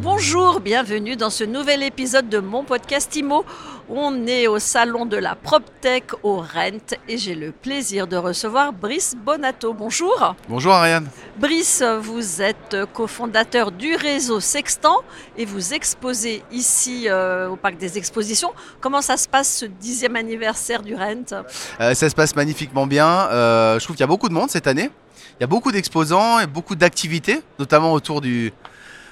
Bonjour, 0.00 0.60
bienvenue 0.60 1.16
dans 1.16 1.28
ce 1.28 1.44
nouvel 1.44 1.82
épisode 1.82 2.30
de 2.30 2.38
mon 2.38 2.64
podcast 2.64 3.14
IMO. 3.14 3.44
On 3.90 4.26
est 4.26 4.46
au 4.46 4.58
salon 4.58 5.04
de 5.04 5.18
la 5.18 5.34
PropTech 5.34 6.04
au 6.22 6.36
Rent 6.36 6.96
et 7.06 7.18
j'ai 7.18 7.34
le 7.34 7.52
plaisir 7.52 8.06
de 8.06 8.16
recevoir 8.16 8.72
Brice 8.72 9.14
Bonato. 9.14 9.74
Bonjour. 9.74 10.34
Bonjour 10.48 10.72
Ariane. 10.72 11.06
Brice, 11.36 11.82
vous 12.00 12.40
êtes 12.40 12.76
cofondateur 12.94 13.70
du 13.70 13.94
réseau 13.94 14.40
Sextant 14.40 15.02
et 15.36 15.44
vous 15.44 15.74
exposez 15.74 16.42
ici 16.50 17.08
euh, 17.08 17.50
au 17.50 17.56
Parc 17.56 17.76
des 17.76 17.98
Expositions. 17.98 18.54
Comment 18.80 19.02
ça 19.02 19.18
se 19.18 19.28
passe 19.28 19.54
ce 19.54 19.66
dixième 19.66 20.16
anniversaire 20.16 20.82
du 20.82 20.94
Rent? 20.94 21.44
Euh, 21.80 21.92
ça 21.92 22.08
se 22.08 22.14
passe 22.14 22.34
magnifiquement 22.34 22.86
bien. 22.86 23.28
Euh, 23.30 23.78
je 23.78 23.84
trouve 23.84 23.96
qu'il 23.96 24.02
y 24.02 24.04
a 24.04 24.08
beaucoup 24.08 24.30
de 24.30 24.34
monde 24.34 24.48
cette 24.48 24.66
année. 24.66 24.88
Il 25.38 25.42
y 25.42 25.44
a 25.44 25.48
beaucoup 25.48 25.72
d'exposants 25.72 26.40
et 26.40 26.46
beaucoup 26.46 26.74
d'activités, 26.74 27.42
notamment 27.58 27.92
autour 27.92 28.22
du, 28.22 28.50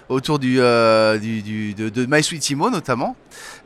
autour 0.08 0.38
du, 0.38 0.60
euh, 0.60 1.18
du- 1.18 1.42
du- 1.42 1.74
de, 1.74 1.88
de 1.88 2.06
My 2.08 2.22
Sweet 2.22 2.50
notamment. 2.56 3.16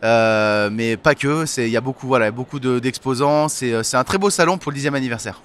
Euh, 0.05 0.69
mais 0.73 0.97
pas 0.97 1.15
que. 1.15 1.45
Il 1.61 1.69
y 1.69 1.77
a 1.77 1.81
beaucoup, 1.81 2.07
voilà, 2.07 2.31
beaucoup 2.31 2.61
de- 2.61 2.79
d'exposants. 2.79 3.49
c'est 3.49 3.73
euh, 3.73 3.83
c'est 3.83 3.97
un 3.97 4.05
très 4.05 4.19
beau 4.19 4.31
salon 4.31 4.59
pour 4.59 4.71
le 4.71 4.75
dixième 4.77 4.95
anniversaire. 4.95 5.41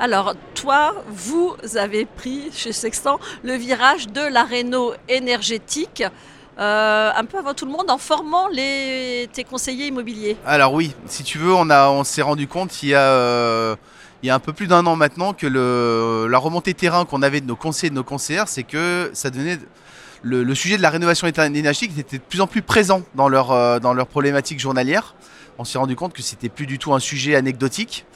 Alors, 0.00 0.34
toi, 0.54 0.94
vous 1.08 1.56
avez 1.76 2.04
pris 2.04 2.50
chez 2.52 2.72
Sextant 2.72 3.18
le 3.42 3.54
virage 3.54 4.08
de 4.08 4.20
la 4.20 4.44
réno 4.44 4.92
énergétique, 5.08 6.04
euh, 6.60 7.10
un 7.16 7.24
peu 7.24 7.38
avant 7.38 7.52
tout 7.54 7.64
le 7.66 7.72
monde, 7.72 7.90
en 7.90 7.98
formant 7.98 8.46
les, 8.48 9.28
tes 9.32 9.42
conseillers 9.42 9.86
immobiliers. 9.88 10.36
Alors 10.46 10.72
oui, 10.72 10.94
si 11.06 11.24
tu 11.24 11.38
veux, 11.38 11.52
on, 11.52 11.68
a- 11.70 11.88
on 11.88 12.04
s'est 12.04 12.22
rendu 12.22 12.46
compte 12.46 12.80
il 12.84 12.90
y 12.90 12.94
a, 12.94 13.00
euh, 13.00 13.74
il 14.22 14.28
y 14.28 14.30
a 14.30 14.36
un 14.36 14.38
peu 14.40 14.52
plus 14.52 14.68
d'un 14.68 14.86
an 14.86 14.94
maintenant 14.94 15.32
que 15.32 15.46
le, 15.48 16.28
la 16.30 16.38
remontée 16.38 16.74
terrain 16.74 17.04
qu'on 17.04 17.22
avait 17.22 17.40
de 17.40 17.46
nos 17.46 17.56
conseillers 17.56 17.88
et 17.88 17.90
de 17.90 17.96
nos 17.96 18.04
conseillères, 18.04 18.46
c'est 18.48 18.62
que 18.64 19.10
ça 19.14 19.30
devenait 19.30 19.58
le, 20.22 20.54
sujet 20.54 20.76
de 20.76 20.82
la 20.82 20.90
rénovation 20.90 21.26
énergétique 21.26 21.98
était 21.98 22.18
de 22.18 22.22
plus 22.22 22.40
en 22.40 22.46
plus 22.46 22.62
présent 22.62 23.02
dans 23.14 23.28
leur, 23.28 23.52
euh, 23.52 23.78
dans 23.78 23.94
problématique 24.04 24.60
journalière. 24.60 25.14
On 25.58 25.64
s'est 25.64 25.78
rendu 25.78 25.96
compte 25.96 26.12
que 26.12 26.22
c'était 26.22 26.48
plus 26.48 26.66
du 26.66 26.78
tout 26.78 26.94
un 26.94 27.00
sujet 27.00 27.34
anecdotique. 27.34 28.06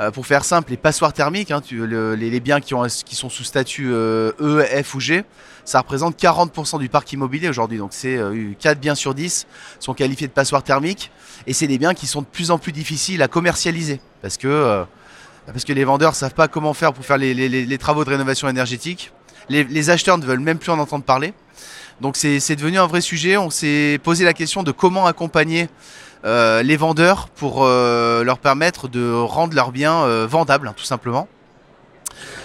Euh, 0.00 0.12
pour 0.12 0.26
faire 0.26 0.44
simple, 0.44 0.70
les 0.70 0.76
passoires 0.76 1.12
thermiques, 1.12 1.50
hein, 1.50 1.60
les, 1.72 2.40
biens 2.40 2.60
qui, 2.60 2.72
ont, 2.74 2.86
qui 2.86 3.16
sont 3.16 3.28
sous 3.28 3.42
statut 3.42 3.90
euh, 3.92 4.30
E, 4.40 4.64
F 4.84 4.94
ou 4.94 5.00
G, 5.00 5.24
ça 5.64 5.80
représente 5.80 6.16
40% 6.16 6.78
du 6.78 6.88
parc 6.88 7.12
immobilier 7.12 7.48
aujourd'hui. 7.48 7.78
Donc 7.78 7.90
c'est 7.92 8.16
euh, 8.16 8.52
4 8.60 8.78
biens 8.78 8.94
sur 8.94 9.12
10 9.12 9.48
sont 9.80 9.94
qualifiés 9.94 10.28
de 10.28 10.32
passoires 10.32 10.62
thermiques. 10.62 11.10
Et 11.48 11.52
c'est 11.52 11.66
des 11.66 11.78
biens 11.78 11.94
qui 11.94 12.06
sont 12.06 12.22
de 12.22 12.26
plus 12.26 12.52
en 12.52 12.58
plus 12.58 12.70
difficiles 12.70 13.22
à 13.22 13.28
commercialiser 13.28 14.00
parce 14.22 14.36
que, 14.36 14.84
les 15.68 15.84
vendeurs 15.84 16.12
ne 16.12 16.16
savent 16.16 16.34
pas 16.34 16.46
comment 16.46 16.74
faire 16.74 16.92
pour 16.92 17.04
faire 17.04 17.18
les 17.18 17.78
travaux 17.78 18.04
de 18.04 18.10
rénovation 18.10 18.48
énergétique. 18.48 19.12
Les, 19.48 19.64
les 19.64 19.90
acheteurs 19.90 20.18
ne 20.18 20.24
veulent 20.24 20.40
même 20.40 20.58
plus 20.58 20.70
en 20.70 20.78
entendre 20.78 21.04
parler. 21.04 21.32
Donc 22.00 22.16
c'est 22.16 22.54
devenu 22.56 22.78
un 22.78 22.86
vrai 22.86 23.00
sujet. 23.00 23.36
On 23.36 23.50
s'est 23.50 23.98
posé 24.02 24.24
la 24.24 24.32
question 24.32 24.62
de 24.62 24.70
comment 24.72 25.06
accompagner 25.06 25.68
euh, 26.24 26.62
les 26.62 26.76
vendeurs 26.76 27.28
pour 27.28 27.64
euh, 27.64 28.24
leur 28.24 28.38
permettre 28.38 28.88
de 28.88 29.12
rendre 29.12 29.54
leurs 29.54 29.72
biens 29.72 30.02
euh, 30.02 30.26
vendables, 30.28 30.68
hein, 30.68 30.74
tout 30.76 30.84
simplement. 30.84 31.28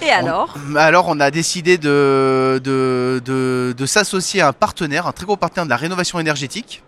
Et 0.01 0.09
alors? 0.09 0.55
Alors, 0.75 1.05
on 1.07 1.19
a 1.19 1.31
décidé 1.31 1.77
de, 1.77 2.61
de, 2.63 3.21
de- 3.25 3.73
de 3.75 3.85
s'associer 3.85 4.41
à 4.41 4.49
un 4.49 4.53
partenaire, 4.53 5.07
un 5.07 5.11
très 5.11 5.25
gros 5.25 5.37
partenaire 5.37 5.65
de 5.65 5.69
la 5.71 5.77
rénovation 5.77 6.19
énergétique. 6.19 6.83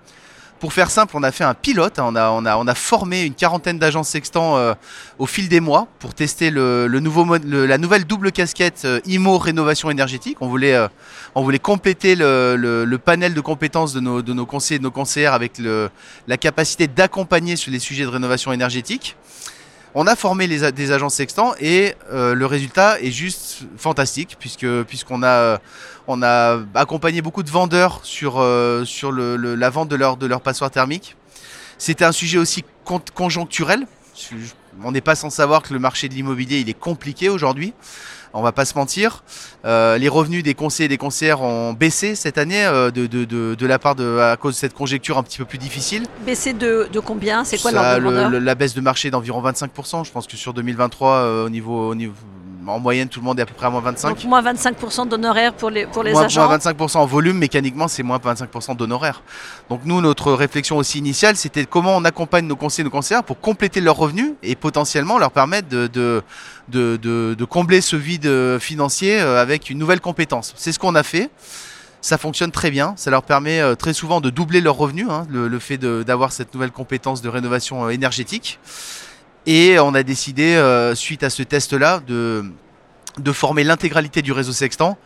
Pour 0.59 0.71
faire 0.71 0.89
simple, 0.89 1.15
on 1.17 1.23
a 1.23 1.31
fait 1.31 1.43
un 1.43 1.53
pilote, 1.53 1.99
hein, 1.99 2.13
on 2.13 2.67
a, 2.67 2.75
formé 2.75 3.23
une 3.23 3.33
quarantaine 3.33 3.77
d'agences 3.77 4.07
sextants 4.07 4.57
euh, 4.57 4.73
au 5.19 5.25
fil 5.25 5.49
des 5.49 5.59
mois 5.59 5.87
pour 5.99 6.13
tester 6.13 6.49
le, 6.49 6.87
la 6.87 7.77
nouvelle 7.77 8.05
double 8.05 8.31
casquette 8.31 8.83
euh, 8.85 9.01
IMO 9.05 9.37
rénovation 9.37 9.91
énergétique. 9.91 10.37
On 10.39 10.47
voulait, 10.47 10.73
euh, 10.73 10.87
compléter 11.61 12.15
le, 12.15 12.97
panel 13.03 13.33
de 13.33 13.41
compétences 13.41 13.93
de 13.93 13.99
nos, 13.99 14.21
de 14.21 14.33
nos 14.33 14.45
conseillers 14.45 14.77
et 14.77 14.79
de 14.79 14.83
nos 14.83 14.91
conseillères 14.91 15.33
avec 15.33 15.61
la 16.27 16.37
capacité 16.37 16.87
d'accompagner 16.87 17.57
sur 17.57 17.71
les 17.71 17.79
sujets 17.79 18.03
de 18.03 18.09
rénovation 18.09 18.53
énergétique. 18.53 19.17
On 19.97 20.07
a 20.07 20.15
formé 20.17 20.47
des 20.47 20.91
agences 20.91 21.15
sextants 21.15 21.53
et 21.59 21.95
euh, 22.11 22.35
le 22.35 22.45
résultat 22.45 22.99
est 22.99 23.11
juste 23.11 23.59
fantastique 23.77 24.35
puisque 24.37 24.67
puisqu'on 24.83 25.23
a 25.23 25.27
euh, 25.27 25.57
on 26.07 26.21
a 26.21 26.59
accompagné 26.75 27.21
beaucoup 27.21 27.43
de 27.43 27.49
vendeurs 27.49 28.01
sur 28.03 28.39
euh, 28.41 28.83
la 29.57 29.69
vente 29.69 29.87
de 29.87 29.95
leur 29.95 30.17
de 30.17 30.25
leur 30.27 30.41
passoire 30.41 30.69
thermique. 30.69 31.15
C'était 31.77 32.03
un 32.05 32.11
sujet 32.11 32.37
aussi 32.37 32.65
con- 32.83 33.01
conjoncturel. 33.13 33.87
On 34.83 34.91
n'est 34.91 35.01
pas 35.01 35.15
sans 35.15 35.29
savoir 35.29 35.61
que 35.63 35.73
le 35.73 35.79
marché 35.79 36.09
de 36.09 36.13
l'immobilier 36.13 36.59
il 36.59 36.69
est 36.69 36.73
compliqué 36.79 37.29
aujourd'hui. 37.29 37.73
On 38.37 38.41
va 38.41 38.51
pas 38.51 38.65
se 38.65 38.73
mentir. 38.77 39.23
Euh, 39.63 39.97
les 39.97 40.09
revenus 40.09 40.43
des 40.43 40.55
conseillers 40.55 40.85
et 40.87 40.89
des 40.89 40.97
conseillères 40.97 41.41
ont 41.41 41.71
baissé 41.71 42.15
cette 42.15 42.37
année 42.37 42.65
euh, 42.65 42.91
de, 42.91 43.07
de, 43.07 43.23
de, 43.23 43.55
de 43.55 43.65
la 43.65 43.79
part 43.79 43.95
de 43.95 44.17
à 44.19 44.35
cause 44.35 44.55
de 44.55 44.59
cette 44.59 44.73
conjecture 44.73 45.17
un 45.17 45.23
petit 45.23 45.37
peu 45.37 45.45
plus 45.45 45.57
difficile. 45.57 46.03
Baisser 46.25 46.51
de, 46.51 46.89
de 46.91 46.99
combien? 46.99 47.45
C'est 47.45 47.57
quoi 47.61 47.71
Ça, 47.71 47.97
le- 47.97 48.27
le- 48.29 48.39
La 48.39 48.55
baisse 48.55 48.73
de 48.73 48.81
marché 48.81 49.09
d'environ 49.09 49.41
25%. 49.41 50.03
Je 50.05 50.11
pense 50.11 50.27
que 50.27 50.35
sur 50.35 50.53
2023, 50.53 51.11
euh, 51.13 51.45
au 51.45 51.49
niveau, 51.49 51.91
au 51.91 51.95
niveau, 51.95 52.13
en 52.73 52.79
moyenne, 52.79 53.07
tout 53.09 53.19
le 53.19 53.25
monde 53.25 53.39
est 53.39 53.43
à 53.43 53.45
peu 53.45 53.53
près 53.53 53.67
à 53.67 53.69
moins 53.69 53.81
25. 53.81 54.09
Donc 54.09 54.23
moins 54.25 54.41
25% 54.41 55.07
d'honoraires 55.07 55.53
pour 55.53 55.69
les, 55.69 55.85
pour 55.85 56.03
les 56.03 56.11
moins, 56.11 56.23
agents. 56.25 56.47
moins 56.47 56.57
25% 56.57 56.97
en 56.97 57.05
volume, 57.05 57.37
mécaniquement, 57.37 57.87
c'est 57.87 58.03
moins 58.03 58.17
25% 58.17 58.75
d'honoraires. 58.75 59.21
Donc 59.69 59.81
nous, 59.85 60.01
notre 60.01 60.33
réflexion 60.33 60.77
aussi 60.77 60.97
initiale, 60.99 61.35
c'était 61.35 61.65
comment 61.65 61.95
on 61.97 62.05
accompagne 62.05 62.45
nos 62.47 62.55
conseillers 62.55 62.81
et 62.81 62.85
nos 62.85 62.89
conseillères 62.91 63.23
pour 63.23 63.39
compléter 63.39 63.81
leurs 63.81 63.97
revenus 63.97 64.33
et 64.43 64.55
potentiellement 64.55 65.17
leur 65.17 65.31
permettre 65.31 65.67
de, 65.69 65.87
de, 65.87 66.21
de, 66.69 66.97
de- 67.01 67.35
de 67.37 67.45
combler 67.45 67.81
ce 67.81 67.95
vide 67.95 68.59
financier 68.59 69.19
euh, 69.21 69.41
avec 69.41 69.69
une 69.69 69.77
nouvelle 69.77 70.01
compétence. 70.01 70.53
C'est 70.55 70.71
ce 70.71 70.79
qu'on 70.79 70.95
a 70.95 71.03
fait. 71.03 71.29
Ça 72.01 72.17
fonctionne 72.19 72.51
très 72.51 72.69
bien. 72.69 72.93
Ça 72.97 73.09
leur 73.09 73.23
permet 73.23 73.59
euh, 73.61 73.73
très 73.73 73.93
souvent 73.93 74.21
de 74.21 74.29
doubler 74.29 74.61
leurs 74.61 74.75
revenus, 74.77 75.07
hein, 75.09 75.25
le, 75.29 75.47
le 75.47 75.59
fait 75.59 75.77
d'avoir 75.77 76.31
cette 76.31 76.53
nouvelle 76.53 76.71
compétence 76.71 77.21
de 77.23 77.29
rénovation 77.29 77.85
euh, 77.85 77.89
énergétique. 77.89 78.59
Et 79.45 79.77
on 79.79 79.93
a 79.93 80.03
décidé, 80.03 80.55
euh, 80.55 80.95
suite 80.95 81.23
à 81.23 81.29
ce 81.29 81.43
test-là, 81.43 82.01
de, 82.05 82.45
de 83.19 83.31
former 83.31 83.63
l'intégralité 83.63 84.21
du 84.21 84.31
réseau 84.31 84.53
sextant 84.53 84.97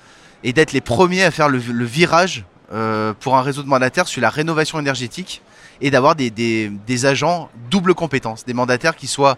et 0.43 0.53
d'être 0.53 0.71
les 0.71 0.81
premiers 0.81 1.23
à 1.23 1.31
faire 1.31 1.49
le, 1.49 1.59
virage 1.59 2.45
euh, 2.71 3.13
pour 3.19 3.35
un 3.35 3.41
réseau 3.41 3.63
de 3.63 3.67
mandataires 3.67 4.07
sur 4.07 4.21
la 4.21 4.29
rénovation 4.29 4.79
énergétique 4.79 5.41
et 5.81 5.91
d'avoir 5.91 6.15
des 6.15 7.05
agents 7.05 7.49
double 7.69 7.93
compétence, 7.93 8.45
des 8.45 8.53
mandataires 8.53 8.95
qui 8.95 9.07
soient 9.07 9.37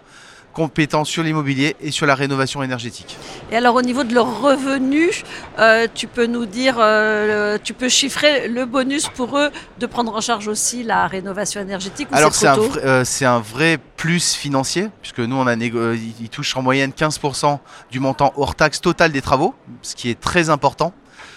compétents 0.53 1.05
sur 1.05 1.23
l'immobilier 1.23 1.75
et 1.81 1.91
sur 1.91 2.05
la 2.05 2.15
rénovation 2.15 2.63
énergétique. 2.63 3.17
Et 3.51 3.55
alors 3.55 3.75
au 3.75 3.81
niveau 3.81 4.03
de 4.03 4.13
leurs 4.13 4.41
revenus, 4.41 5.23
euh, 5.59 5.87
tu 5.93 6.07
peux 6.07 6.25
nous 6.25 6.45
dire, 6.45 6.75
euh, 6.79 7.57
tu 7.63 7.73
peux 7.73 7.89
chiffrer 7.89 8.47
le 8.47 8.65
bonus 8.65 9.07
pour 9.09 9.37
eux 9.37 9.51
de 9.79 9.85
prendre 9.85 10.15
en 10.15 10.21
charge 10.21 10.47
aussi 10.47 10.83
la 10.83 11.07
rénovation 11.07 11.61
énergétique 11.61 12.07
ou 12.11 12.15
Alors 12.15 12.33
c'est 12.33 12.47
un, 12.47 12.57
euh, 12.83 13.03
un 13.21 13.39
vrai 13.39 13.79
plus 13.97 14.33
financier, 14.33 14.89
puisque 15.01 15.19
nous 15.19 15.35
on 15.35 15.47
a 15.47 15.55
ils 15.55 16.29
touchent 16.29 16.55
en 16.57 16.61
moyenne 16.61 16.91
15% 16.91 17.59
du 17.91 17.99
montant 17.99 18.33
hors 18.35 18.55
taxe 18.55 18.81
total 18.81 19.11
des 19.11 19.21
travaux, 19.21 19.53
ce 19.81 19.95
qui 19.95 20.09
est 20.09 20.19
très 20.19 20.49
important. 20.49 20.93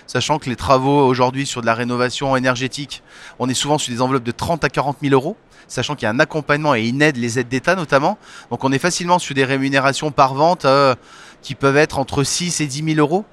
Sachant 0.07 0.39
que 0.39 0.51
les 0.51 0.57
travaux 0.57 1.07
aujourd'hui 1.07 1.47
sur 1.47 1.61
de 1.61 1.67
la 1.67 1.75
rénovation 1.75 2.37
énergétique, 2.37 3.03
on 3.39 3.49
est 3.49 3.55
souvent 3.55 3.79
sur 3.79 3.93
des 3.93 4.01
enveloppes 4.03 4.23
de 4.25 4.33
30 4.33 4.63
à 4.65 4.69
40 4.69 4.99
000 5.03 5.15
euros, 5.15 5.37
sachant 5.67 5.95
qu'il 5.95 6.05
y 6.05 6.07
a 6.07 6.11
un 6.11 6.21
accompagnement 6.21 6.75
et 6.75 6.87
une 6.87 7.01
aide, 7.01 7.17
les 7.17 7.39
aides 7.39 7.49
d'État 7.49 7.75
notamment. 7.75 8.19
Donc 8.51 8.65
on 8.65 8.73
est 8.73 8.79
facilement 8.79 9.19
sur 9.19 9.35
des 9.35 9.45
rémunérations 9.45 10.11
par 10.11 10.35
vente 10.35 10.67
euh, 10.67 10.95
qui 11.43 11.55
peuvent 11.55 11.77
être 11.79 11.99
entre 11.99 12.23
6 12.23 12.61
et 12.61 12.67
10 12.67 12.95
000 12.95 12.99
euros. 12.99 13.25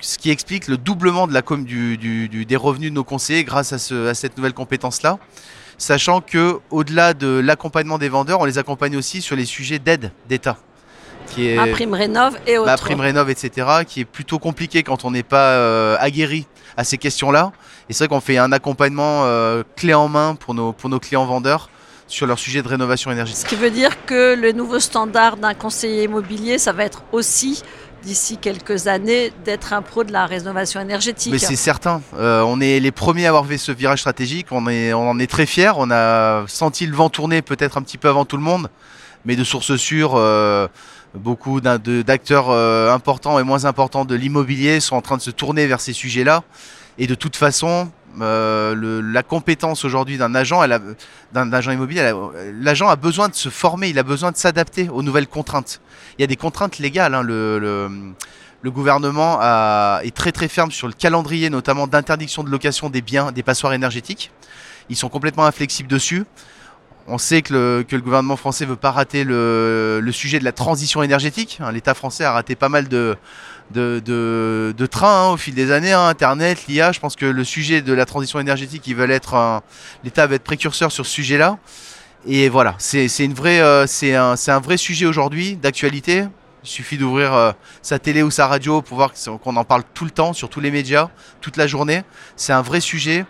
Ce 0.00 0.18
qui 0.18 0.30
explique 0.30 0.68
le 0.68 0.76
doublement 0.76 1.26
de 1.26 1.32
la 1.32 1.42
com 1.42 1.64
des 1.64 2.56
revenus 2.56 2.90
de 2.90 2.94
nos 2.94 3.02
conseillers 3.04 3.42
grâce 3.44 3.72
à, 3.72 3.78
ce- 3.78 4.08
à 4.08 4.14
cette 4.14 4.36
nouvelle 4.36 4.52
compétence-là. 4.54 5.18
Sachant 5.78 6.20
que, 6.20 6.60
au-delà 6.70 7.14
de 7.14 7.26
l'accompagnement 7.42 7.98
des 7.98 8.08
vendeurs, 8.08 8.40
on 8.40 8.44
les 8.44 8.58
accompagne 8.58 8.96
aussi 8.96 9.20
sur 9.20 9.34
les 9.34 9.44
sujets 9.44 9.80
d'aide 9.80 10.12
d'État, 10.28 10.56
qui 11.34 11.48
est 11.50 11.56
Ma 11.56 11.66
prime 11.66 11.94
rénov 11.94 12.38
et 12.46 12.58
autres. 12.58 12.66
la 12.66 12.76
prime 12.76 13.00
rénov, 13.00 13.28
etc., 13.30 13.66
qui 13.86 14.00
est 14.00 14.04
plutôt 14.04 14.38
compliqué 14.38 14.82
quand 14.82 15.04
on 15.04 15.10
n'est 15.10 15.22
pas 15.22 15.50
euh, 15.52 15.96
aguerri 16.00 16.46
à 16.76 16.84
ces 16.84 16.98
questions-là. 16.98 17.52
Et 17.88 17.92
c'est 17.92 18.04
vrai 18.04 18.08
qu'on 18.08 18.20
fait 18.20 18.38
un 18.38 18.52
accompagnement 18.52 19.24
euh, 19.24 19.62
clé 19.76 19.94
en 19.94 20.08
main 20.08 20.34
pour 20.34 20.54
nos, 20.54 20.72
pour 20.72 20.88
nos 20.90 20.98
clients 20.98 21.24
vendeurs 21.26 21.68
sur 22.06 22.26
leur 22.26 22.38
sujet 22.38 22.62
de 22.62 22.68
rénovation 22.68 23.10
Ce 23.10 23.14
énergétique. 23.14 23.46
qui 23.46 23.56
veut 23.56 23.70
dire 23.70 24.04
que 24.06 24.34
le 24.34 24.52
nouveau 24.52 24.78
standard 24.78 25.36
d'un 25.36 25.54
conseiller 25.54 26.04
immobilier, 26.04 26.58
ça 26.58 26.72
va 26.72 26.84
être 26.84 27.02
aussi, 27.12 27.62
d'ici 28.04 28.36
quelques 28.36 28.86
années, 28.86 29.32
d'être 29.44 29.72
un 29.72 29.82
pro 29.82 30.04
de 30.04 30.12
la 30.12 30.26
rénovation 30.26 30.80
énergétique. 30.80 31.32
Mais 31.32 31.38
c'est 31.38 31.56
certain, 31.56 32.02
Euh, 32.18 32.42
on 32.42 32.60
est 32.60 32.80
les 32.80 32.92
premiers 32.92 33.26
à 33.26 33.30
avoir 33.30 33.46
fait 33.46 33.58
ce 33.58 33.72
virage 33.72 34.00
stratégique, 34.00 34.46
on, 34.50 34.66
en 34.66 35.18
est 35.18 35.26
très 35.26 35.46
fiers, 35.46 35.72
on 35.76 35.90
a 35.90 36.44
senti 36.46 36.86
le 36.86 36.94
vent 36.94 37.08
tourner 37.08 37.42
peut-être 37.42 37.78
un 37.78 37.82
petit 37.82 37.98
peu 37.98 38.08
avant 38.08 38.24
tout 38.24 38.36
le 38.36 38.42
monde, 38.42 38.68
mais 39.24 39.36
de 39.36 39.44
sources 39.44 39.76
sûres, 39.76 40.14
euh, 40.16 40.68
beaucoup 41.14 41.60
d'acteurs 41.60 42.50
euh, 42.50 42.92
importants 42.92 43.38
et 43.38 43.42
moins 43.42 43.64
importants 43.64 44.04
de 44.04 44.14
l'immobilier 44.14 44.80
sont 44.80 44.96
en 44.96 45.02
train 45.02 45.16
de 45.16 45.22
se 45.22 45.30
tourner 45.30 45.66
vers 45.66 45.80
ces 45.80 45.92
sujets-là. 45.92 46.42
Et 46.98 47.06
de 47.06 47.14
toute 47.14 47.36
façon, 47.36 47.90
euh, 48.20 49.02
la 49.02 49.22
compétence 49.22 49.84
aujourd'hui 49.84 50.18
d'un 50.18 50.34
agent, 50.34 50.62
d'un 51.32 51.52
agent 51.52 51.70
immobilier, 51.70 52.12
l'agent 52.60 52.88
a 52.88 52.96
besoin 52.96 53.28
de 53.28 53.34
se 53.34 53.48
former, 53.48 53.88
il 53.88 53.98
a 53.98 54.02
besoin 54.02 54.32
de 54.32 54.36
s'adapter 54.36 54.88
aux 54.88 55.02
nouvelles 55.02 55.26
contraintes. 55.28 55.80
Il 56.18 56.22
y 56.22 56.24
a 56.24 56.26
des 56.26 56.36
contraintes 56.36 56.78
légales. 56.78 57.14
hein, 57.14 57.22
le, 57.22 58.70
gouvernement 58.70 59.40
est 60.00 60.14
très 60.14 60.32
très 60.32 60.48
ferme 60.48 60.70
sur 60.70 60.86
le 60.86 60.94
calendrier, 60.94 61.50
notamment 61.50 61.86
d'interdiction 61.86 62.42
de 62.44 62.50
location 62.50 62.90
des 62.90 63.02
biens, 63.02 63.32
des 63.32 63.42
passoires 63.42 63.72
énergétiques. 63.72 64.30
Ils 64.88 64.96
sont 64.96 65.08
complètement 65.08 65.44
inflexibles 65.44 65.88
dessus. 65.88 66.24
On 67.06 67.18
sait 67.18 67.42
que 67.42 67.52
le, 67.52 67.84
que 67.86 67.96
le 67.96 68.02
gouvernement 68.02 68.36
français 68.36 68.64
veut 68.64 68.76
pas 68.76 68.90
rater 68.90 69.24
le, 69.24 70.00
le 70.02 70.12
sujet 70.12 70.38
de 70.38 70.44
la 70.44 70.52
transition 70.52 71.02
énergétique. 71.02 71.58
hein. 71.60 71.70
L'État 71.70 71.92
français 71.94 72.24
a 72.24 72.32
raté 72.32 72.54
pas 72.54 72.70
mal 72.70 72.88
de, 72.88 73.16
de, 73.72 74.00
de, 74.04 74.86
trains 74.86 75.28
hein, 75.28 75.32
au 75.32 75.36
fil 75.36 75.54
des 75.54 75.70
années. 75.70 75.92
hein. 75.92 76.06
Internet, 76.06 76.66
l'IA, 76.66 76.92
je 76.92 77.00
pense 77.00 77.14
que 77.14 77.26
le 77.26 77.44
sujet 77.44 77.82
de 77.82 77.92
la 77.92 78.06
transition 78.06 78.40
énergétique, 78.40 78.86
ils 78.86 78.96
veulent 78.96 79.10
être 79.10 79.62
l'État 80.02 80.26
va 80.26 80.36
être 80.36 80.44
précurseur 80.44 80.90
sur 80.92 81.04
ce 81.04 81.12
sujet-là. 81.12 81.58
Et 82.26 82.48
voilà, 82.48 82.74
c'est 82.78 83.06
une 83.18 83.34
euh, 83.44 83.86
c'est 83.86 84.14
un, 84.14 84.34
un 84.46 84.60
vrai 84.60 84.78
sujet 84.78 85.04
aujourd'hui 85.04 85.56
d'actualité. 85.56 86.24
Il 86.62 86.70
suffit 86.70 86.96
d'ouvrir 86.96 87.34
euh, 87.34 87.52
sa 87.82 87.98
télé 87.98 88.22
ou 88.22 88.30
sa 88.30 88.46
radio 88.46 88.80
pour 88.80 88.96
voir 88.96 89.12
qu'on 89.42 89.56
en 89.56 89.64
parle 89.64 89.82
tout 89.92 90.06
le 90.06 90.10
temps, 90.10 90.32
sur 90.32 90.48
tous 90.48 90.60
les 90.60 90.70
médias, 90.70 91.10
toute 91.42 91.58
la 91.58 91.66
journée. 91.66 92.02
C'est 92.36 92.54
un 92.54 92.62
vrai 92.62 92.80
sujet. 92.80 93.26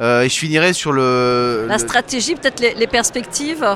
Euh, 0.00 0.22
et 0.22 0.28
je 0.28 0.38
finirai 0.38 0.72
sur 0.72 0.92
le, 0.92 1.64
La 1.66 1.74
le- 1.74 1.80
stratégie, 1.80 2.36
peut-être 2.36 2.60
les, 2.60 2.74
les 2.74 2.86
perspectives. 2.86 3.66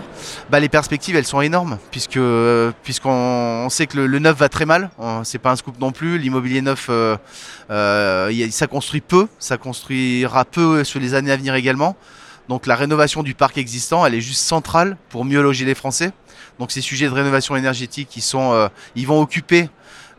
bah, 0.50 0.60
les 0.60 0.69
perspectives, 0.69 1.16
elles 1.16 1.26
sont 1.26 1.40
énormes, 1.40 1.78
puisque 1.90 2.16
euh, 2.16 2.70
puisqu'on 2.84 3.10
on 3.10 3.69
sait 3.69 3.88
que 3.88 3.96
le, 3.96 4.06
le 4.06 4.19
neuf 4.20 4.36
va 4.38 4.48
très 4.48 4.64
mal. 4.64 4.90
C'est 5.24 5.38
pas 5.38 5.50
un 5.50 5.56
scoop 5.56 5.80
non 5.80 5.90
plus. 5.90 6.19
L'immobilier 6.19 6.62
neuf, 6.62 6.86
euh, 6.90 7.16
ça 8.50 8.66
construit 8.66 9.00
peu, 9.00 9.26
ça 9.38 9.56
construira 9.56 10.44
peu 10.44 10.84
sur 10.84 11.00
les 11.00 11.14
années 11.14 11.32
à 11.32 11.36
venir 11.36 11.54
également. 11.54 11.96
Donc 12.48 12.66
la 12.66 12.76
rénovation 12.76 13.22
du 13.22 13.34
parc 13.34 13.58
existant, 13.58 14.04
elle 14.04 14.14
est 14.14 14.20
juste 14.20 14.42
centrale 14.44 14.96
pour 15.10 15.25
mieux 15.25 15.40
loger 15.42 15.64
les 15.64 15.75
Français. 15.75 16.12
Donc 16.58 16.70
ces 16.70 16.80
sujets 16.82 17.06
de 17.06 17.12
rénovation 17.14 17.56
énergétique, 17.56 18.16
ils 18.16 18.20
sont, 18.22 18.68
ils 18.94 19.06
vont 19.06 19.20
occuper 19.20 19.68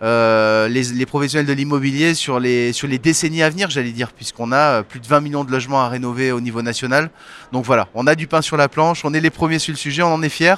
euh, 0.03 0.67
les, 0.67 0.83
les 0.83 1.05
professionnels 1.05 1.45
de 1.45 1.53
l'immobilier 1.53 2.13
sur 2.13 2.39
les, 2.39 2.73
sur 2.73 2.87
les 2.87 2.97
décennies 2.99 3.41
à 3.41 3.49
venir, 3.49 3.69
j'allais 3.69 3.91
dire, 3.91 4.11
puisqu'on 4.11 4.51
a 4.51 4.57
euh, 4.79 4.83
plus 4.83 4.99
de 4.99 5.07
20 5.07 5.21
millions 5.21 5.43
de 5.43 5.51
logements 5.51 5.81
à 5.81 5.87
rénover 5.87 6.31
au 6.31 6.41
niveau 6.41 6.61
national. 6.61 7.09
Donc 7.51 7.63
voilà, 7.65 7.87
on 7.93 8.05
a 8.05 8.15
du 8.15 8.27
pain 8.27 8.41
sur 8.41 8.57
la 8.57 8.67
planche, 8.67 9.05
on 9.05 9.13
est 9.13 9.21
les 9.21 9.29
premiers 9.29 9.59
sur 9.59 9.71
le 9.71 9.77
sujet, 9.77 10.03
on 10.03 10.13
en 10.13 10.21
est 10.21 10.29
fiers. 10.29 10.55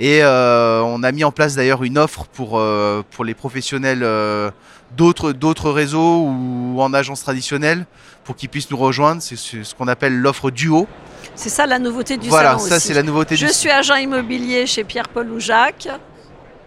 Et 0.00 0.20
euh, 0.22 0.80
on 0.82 1.02
a 1.02 1.10
mis 1.10 1.24
en 1.24 1.32
place 1.32 1.56
d'ailleurs 1.56 1.82
une 1.82 1.98
offre 1.98 2.24
pour, 2.26 2.58
euh, 2.58 3.02
pour 3.10 3.24
les 3.24 3.34
professionnels 3.34 4.02
euh, 4.04 4.50
d'autres 4.96 5.32
d'autres 5.32 5.70
réseaux 5.70 6.22
ou 6.24 6.80
en 6.80 6.94
agence 6.94 7.22
traditionnelle 7.22 7.84
pour 8.22 8.36
qu'ils 8.36 8.48
puissent 8.48 8.70
nous 8.70 8.76
rejoindre. 8.76 9.20
C'est 9.22 9.36
ce 9.36 9.74
qu'on 9.74 9.88
appelle 9.88 10.16
l'offre 10.16 10.50
duo. 10.50 10.86
C'est 11.34 11.48
ça 11.48 11.66
la 11.66 11.80
nouveauté 11.80 12.16
du 12.16 12.28
voilà, 12.28 12.50
salon 12.50 12.60
ça 12.60 12.76
aussi. 12.76 12.86
c'est 12.88 12.94
la 12.94 13.02
nouveauté 13.02 13.34
Je 13.34 13.46
du 13.46 13.52
suis 13.52 13.70
agent 13.70 13.96
immobilier 13.96 14.66
chez 14.66 14.84
Pierre-Paul 14.84 15.30
ou 15.30 15.40
Jacques. 15.40 15.88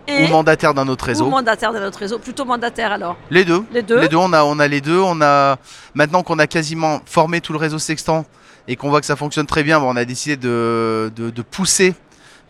Et 0.07 0.25
ou 0.25 0.27
mandataire 0.29 0.73
d'un 0.73 0.87
autre 0.87 1.05
ou 1.05 1.07
réseau. 1.07 1.27
mandataire 1.29 1.73
de 1.73 1.79
notre 1.79 1.99
réseau. 1.99 2.19
Plutôt 2.19 2.45
mandataire 2.45 2.91
alors. 2.91 3.15
Les 3.29 3.45
deux. 3.45 3.63
Les 3.71 3.81
deux. 3.81 3.99
Les 3.99 4.07
deux, 4.09 4.17
on 4.17 4.33
a, 4.33 4.43
on 4.43 4.59
a 4.59 4.67
les 4.67 4.81
deux. 4.81 4.99
On 4.99 5.21
a 5.21 5.57
maintenant 5.93 6.23
qu'on 6.23 6.39
a 6.39 6.47
quasiment 6.47 7.01
formé 7.05 7.41
tout 7.41 7.53
le 7.53 7.59
réseau 7.59 7.79
Sextant 7.79 8.25
et 8.67 8.75
qu'on 8.75 8.89
voit 8.89 8.99
que 8.99 9.05
ça 9.07 9.15
fonctionne 9.15 9.45
très 9.47 9.63
bien, 9.63 9.79
on 9.81 9.95
a 9.95 10.05
décidé 10.05 10.37
de, 10.37 11.11
de- 11.15 11.29
de 11.29 11.41
pousser 11.41 11.93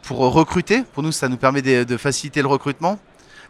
pour 0.04 0.18
recruter. 0.20 0.84
Pour 0.94 1.04
nous, 1.04 1.12
ça 1.12 1.28
nous 1.30 1.38
permet 1.38 1.62
de, 1.62 1.84
de 1.84 1.98
faciliter 1.98 2.42
le 2.42 2.48
recrutement. 2.48 3.00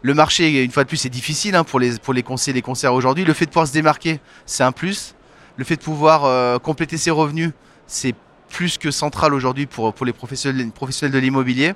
Le 0.02 0.14
marché, 0.14 0.62
une 0.64 0.70
fois 0.72 0.82
de 0.84 0.88
plus, 0.88 0.96
c'est 0.96 1.08
difficile 1.08 1.54
hein, 1.54 1.64
pour 1.64 1.78
les 1.78 1.98
pour 1.98 2.12
les 2.12 2.22
conseillers, 2.24 2.54
les 2.54 2.62
conseillers 2.62 2.92
aujourd'hui. 2.92 3.24
Le 3.24 3.32
fait 3.34 3.46
de 3.46 3.50
pouvoir 3.50 3.66
se 3.68 3.72
démarquer, 3.72 4.20
c'est 4.46 4.64
un 4.64 4.72
plus. 4.72 5.14
Le 5.56 5.64
fait 5.64 5.76
de 5.76 5.82
pouvoir 5.82 6.24
euh, 6.24 6.58
compléter 6.58 6.96
ses 6.96 7.10
revenus, 7.10 7.50
c'est 7.86 8.14
plus 8.52 8.76
que 8.78 8.90
central 8.90 9.32
aujourd'hui 9.34 9.66
pour, 9.66 9.92
pour 9.94 10.06
les 10.06 10.12
professionnels, 10.12 10.70
professionnels 10.70 11.12
de 11.12 11.18
l'immobilier. 11.18 11.72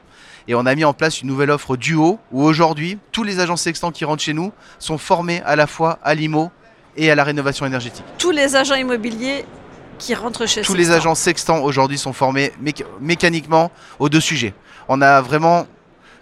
Et 0.46 0.54
on 0.54 0.64
a 0.66 0.74
mis 0.74 0.84
en 0.84 0.92
place 0.92 1.22
une 1.22 1.28
nouvelle 1.28 1.50
offre 1.50 1.76
duo 1.76 2.18
où 2.30 2.44
aujourd'hui, 2.44 2.98
tous 3.12 3.24
les 3.24 3.40
agents 3.40 3.56
sextants 3.56 3.90
qui 3.90 4.04
rentrent 4.04 4.22
chez 4.22 4.34
nous 4.34 4.52
sont 4.78 4.98
formés 4.98 5.42
à 5.44 5.56
la 5.56 5.66
fois 5.66 5.98
à 6.04 6.14
l'IMO 6.14 6.50
et 6.96 7.10
à 7.10 7.14
la 7.14 7.24
rénovation 7.24 7.66
énergétique. 7.66 8.04
Tous 8.18 8.30
les 8.30 8.54
agents 8.54 8.74
immobiliers 8.76 9.44
qui 9.98 10.14
rentrent 10.14 10.46
chez 10.46 10.60
Tous 10.60 10.74
les 10.74 10.90
agents 10.90 11.14
sextants 11.14 11.60
aujourd'hui 11.62 11.96
sont 11.98 12.12
formés 12.12 12.52
méca- 12.62 12.84
mécaniquement 13.00 13.70
aux 13.98 14.08
deux 14.10 14.20
sujets. 14.20 14.52
On 14.88 15.00
a 15.00 15.20
vraiment 15.22 15.66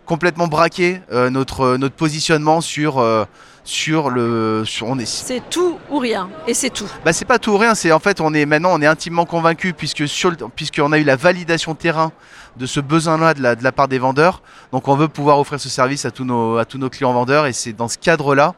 complètement 0.06 0.47
braqué 0.47 1.01
euh, 1.12 1.31
notre, 1.31 1.77
notre 1.77 1.95
positionnement 1.95 2.61
sur, 2.61 2.99
euh, 2.99 3.25
sur 3.65 4.11
le. 4.11 4.65
Sur, 4.67 4.87
on 4.89 4.99
est, 4.99 5.06
C'est 5.06 5.43
tout 5.51 5.79
ou 5.91 5.99
rien. 5.99 6.29
Et 6.47 6.55
c'est 6.55 6.71
tout. 6.71 6.87
bah, 7.05 7.12
c'est 7.12 7.25
pas 7.25 7.39
tout 7.39 7.53
ou 7.53 7.56
rien, 7.59 7.75
c'est 7.75 7.93
en 7.93 7.99
fait 7.99 8.21
on 8.21 8.35
est 8.35 8.47
maintenant 8.47 8.71
on 8.73 8.81
est 8.83 8.87
intimement 8.87 9.25
convaincu 9.27 9.73
puisque 9.73 10.06
sur 10.09 10.31
le- 10.31 10.37
puisqu'on 10.55 10.93
a 10.93 10.99
eu 10.99 11.05
la 11.05 11.17
validation 11.17 11.75
terrain 11.75 12.12
de 12.56 12.67
ce 12.67 12.79
besoin-là 12.81 13.35
de 13.35 13.43
la, 13.43 13.56
de 13.56 13.65
la 13.65 13.73
part 13.73 13.89
des 13.89 13.99
vendeurs. 13.99 14.43
Donc 14.73 14.87
on 14.89 14.95
veut 14.97 15.09
pouvoir 15.09 15.39
offrir 15.41 15.59
ce 15.61 15.69
service 15.69 16.05
à 16.05 16.11
tous 16.11 16.25
nos, 16.25 16.56
à 16.59 16.65
tous 16.65 16.79
nos 16.79 16.89
clients 16.91 17.12
vendeurs 17.12 17.47
et 17.47 17.53
c'est 17.53 17.73
dans 17.73 17.89
ce 17.89 17.99
cadre-là 17.99 18.55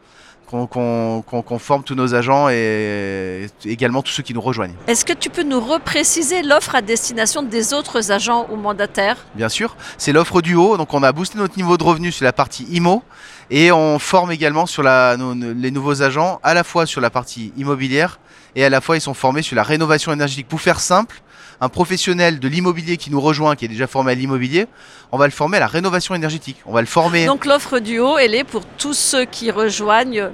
qu'on 0.47 1.59
forme 1.59 1.83
tous 1.83 1.95
nos 1.95 2.15
agents 2.15 2.49
et 2.49 3.47
également 3.65 4.03
tous 4.03 4.13
ceux 4.13 4.23
qui 4.23 4.33
nous 4.35 4.41
rejoignent. 4.41 4.75
Est-ce 4.87 5.05
que 5.05 5.13
tu 5.13 5.29
peux 5.31 5.43
nous 5.43 5.61
repréciser 5.61 6.43
l'offre 6.43 6.75
à 6.75 6.83
destination 6.83 7.43
des 7.43 7.75
autres 7.75 8.11
agents 8.13 8.47
ou 8.51 8.57
mandataires? 8.57 9.17
Bien 9.35 9.49
sûr, 9.49 9.77
c'est 9.99 10.13
l'offre 10.13 10.41
du 10.43 10.55
haut, 10.55 10.77
donc 10.77 10.95
on 10.95 11.03
a 11.03 11.13
boosté 11.13 11.39
notre 11.39 11.57
niveau 11.57 11.77
de 11.77 11.83
revenu 11.85 12.13
sur 12.13 12.25
la 12.25 12.33
partie 12.33 12.65
IMO 12.71 13.03
et 13.51 13.71
on 13.73 13.99
forme 13.99 14.33
également 14.33 14.67
sur 14.67 14.83
la, 14.83 15.17
nos- 15.17 15.35
les 15.35 15.71
nouveaux 15.71 16.03
agents 16.03 16.41
à 16.43 16.55
la 16.55 16.65
fois 16.65 16.87
sur 16.87 17.01
la 17.01 17.11
partie 17.11 17.53
immobilière 17.57 18.19
et 18.55 18.65
à 18.65 18.71
la 18.71 18.81
fois 18.81 18.97
ils 18.97 19.01
sont 19.01 19.15
formés 19.15 19.43
sur 19.43 19.57
la 19.57 19.63
rénovation 19.63 20.13
énergétique. 20.13 20.49
Pour 20.49 20.61
faire 20.61 20.81
simple, 20.81 21.21
un 21.61 21.69
professionnel 21.69 22.39
de 22.41 22.49
l'immobilier 22.49 22.97
qui 22.97 23.11
nous 23.11 23.21
rejoint, 23.21 23.57
qui 23.57 23.65
est 23.65 23.69
déjà 23.69 23.87
formé 23.87 24.13
à 24.13 24.15
l'immobilier, 24.15 24.67
on 25.13 25.19
va 25.19 25.27
le 25.27 25.31
former 25.33 25.57
à 25.57 25.61
la 25.61 25.67
rénovation 25.67 26.15
énergétique. 26.15 26.57
On 26.67 26.73
va 26.73 26.81
le 26.81 26.87
former. 26.87 27.27
Donc 27.27 27.47
l'offre 27.47 27.79
du 27.79 27.99
haut, 27.99 28.19
elle 28.19 28.35
est 28.35 28.45
pour 28.45 28.65
tous 28.79 28.95
ceux 28.95 29.25
qui 29.25 29.51
rejoignent, 29.51 30.31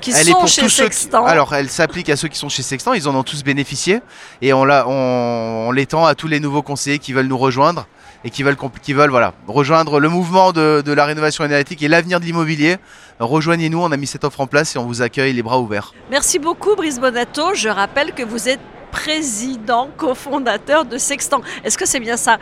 qui 0.00 0.10
Elle 0.10 0.28
est 0.28 0.32
sont 0.32 0.38
pour 0.40 0.48
chez 0.48 0.62
tous 0.62 0.68
ceux 0.68 0.88
qui- 0.88 0.96
Sextant. 0.96 1.24
Alors, 1.24 1.54
elle 1.54 1.70
s'applique 1.70 2.10
à 2.10 2.16
ceux 2.16 2.28
qui 2.28 2.38
sont 2.38 2.48
chez 2.48 2.62
Sextant, 2.62 2.92
ils 2.92 3.08
en 3.08 3.14
ont 3.14 3.22
tous 3.22 3.42
bénéficié. 3.42 4.00
Et 4.42 4.52
on, 4.52 4.64
l'a- 4.64 4.86
on, 4.88 5.66
on 5.68 5.72
l'étend 5.72 6.04
à 6.04 6.14
tous 6.14 6.28
les 6.28 6.40
nouveaux 6.40 6.62
conseillers 6.62 6.98
qui 6.98 7.12
veulent 7.12 7.26
nous 7.28 7.38
rejoindre 7.38 7.86
et 8.24 8.30
qui 8.30 8.42
veulent, 8.42 8.56
qui 8.82 8.92
veulent 8.92 9.10
voilà, 9.10 9.34
rejoindre 9.46 10.00
le 10.00 10.08
mouvement 10.08 10.52
de, 10.52 10.82
de 10.84 10.92
la 10.92 11.04
rénovation 11.04 11.44
énergétique 11.44 11.82
et 11.82 11.88
l'avenir 11.88 12.18
de 12.20 12.24
l'immobilier. 12.24 12.76
Rejoignez-nous, 13.20 13.78
on 13.80 13.92
a 13.92 13.96
mis 13.96 14.06
cette 14.06 14.24
offre 14.24 14.40
en 14.40 14.46
place 14.46 14.74
et 14.74 14.78
on 14.78 14.84
vous 14.84 15.00
accueille 15.00 15.32
les 15.32 15.42
bras 15.42 15.58
ouverts. 15.60 15.94
Merci 16.10 16.38
beaucoup 16.38 16.74
Brice 16.76 16.98
Bonato. 16.98 17.54
Je 17.54 17.68
rappelle 17.68 18.12
que 18.12 18.22
vous 18.22 18.48
êtes 18.48 18.60
président, 18.96 19.90
cofondateur 19.96 20.84
de 20.86 20.96
Sextant. 20.96 21.42
Est-ce 21.64 21.76
que 21.76 21.86
c'est 21.86 22.00
bien 22.00 22.16
ça? 22.16 22.38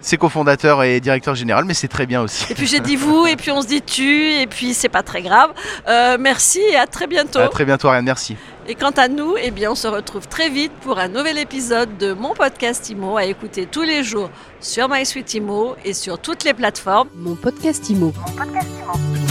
C'est 0.00 0.18
cofondateur 0.18 0.84
et 0.84 1.00
directeur 1.00 1.34
général, 1.34 1.64
mais 1.64 1.74
c'est 1.74 1.88
très 1.88 2.06
bien 2.06 2.22
aussi. 2.22 2.46
Et 2.50 2.54
puis 2.54 2.66
j'ai 2.66 2.78
dit 2.78 2.94
vous, 2.94 3.26
et 3.26 3.34
puis 3.34 3.50
on 3.50 3.60
se 3.60 3.66
dit 3.66 3.82
tu, 3.82 4.34
et 4.34 4.46
puis 4.46 4.72
c'est 4.72 4.88
pas 4.88 5.02
très 5.02 5.20
grave. 5.20 5.50
Euh, 5.88 6.16
merci 6.20 6.60
et 6.60 6.76
à 6.76 6.86
très 6.86 7.08
bientôt. 7.08 7.40
À 7.40 7.48
très 7.48 7.64
bientôt, 7.64 7.88
Ariane, 7.88 8.04
merci. 8.04 8.36
Et 8.68 8.76
quant 8.76 8.90
à 8.90 9.08
nous, 9.08 9.34
eh 9.40 9.50
bien, 9.50 9.72
on 9.72 9.74
se 9.74 9.88
retrouve 9.88 10.28
très 10.28 10.48
vite 10.48 10.72
pour 10.82 10.98
un 10.98 11.08
nouvel 11.08 11.38
épisode 11.38 11.98
de 11.98 12.12
mon 12.12 12.34
podcast 12.34 12.88
Imo 12.88 13.16
à 13.16 13.24
écouter 13.24 13.66
tous 13.66 13.82
les 13.82 14.04
jours 14.04 14.30
sur 14.60 14.88
MySuite 14.88 15.34
Imo 15.34 15.74
et 15.84 15.92
sur 15.92 16.20
toutes 16.20 16.44
les 16.44 16.54
plateformes. 16.54 17.08
Mon 17.16 17.34
podcast 17.34 17.90
Imo. 17.90 18.12
Mon 18.16 18.32
podcast 18.32 18.68
Imo. 18.82 19.25